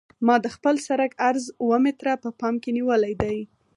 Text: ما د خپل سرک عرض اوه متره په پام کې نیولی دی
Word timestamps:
ما 0.25 0.35
د 0.43 0.47
خپل 0.55 0.75
سرک 0.87 1.11
عرض 1.29 1.45
اوه 1.61 1.77
متره 1.85 2.13
په 2.23 2.29
پام 2.39 2.55
کې 2.63 2.69
نیولی 2.77 3.13
دی 3.21 3.37